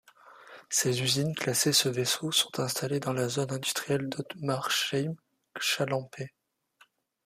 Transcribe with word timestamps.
Ses 0.67 1.03
usines 1.03 1.35
classées 1.35 1.73
Seveso 1.73 2.31
sont 2.31 2.59
installées 2.59 2.99
dans 2.99 3.13
la 3.13 3.29
zone 3.29 3.51
industrielle 3.53 4.09
d'Ottmarsheim-Chalampé. 4.09 6.33